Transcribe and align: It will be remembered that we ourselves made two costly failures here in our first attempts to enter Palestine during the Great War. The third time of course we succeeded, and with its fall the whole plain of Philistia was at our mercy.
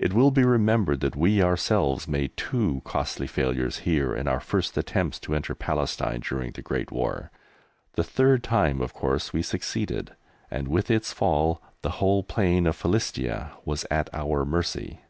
It 0.00 0.12
will 0.12 0.32
be 0.32 0.42
remembered 0.42 0.98
that 1.02 1.14
we 1.14 1.40
ourselves 1.40 2.08
made 2.08 2.36
two 2.36 2.82
costly 2.84 3.28
failures 3.28 3.78
here 3.86 4.12
in 4.12 4.26
our 4.26 4.40
first 4.40 4.76
attempts 4.76 5.20
to 5.20 5.34
enter 5.36 5.54
Palestine 5.54 6.18
during 6.28 6.50
the 6.50 6.60
Great 6.60 6.90
War. 6.90 7.30
The 7.92 8.02
third 8.02 8.42
time 8.42 8.80
of 8.80 8.92
course 8.92 9.32
we 9.32 9.42
succeeded, 9.42 10.16
and 10.50 10.66
with 10.66 10.90
its 10.90 11.12
fall 11.12 11.62
the 11.82 11.90
whole 12.02 12.24
plain 12.24 12.66
of 12.66 12.74
Philistia 12.74 13.52
was 13.64 13.86
at 13.92 14.10
our 14.12 14.44
mercy. 14.44 15.02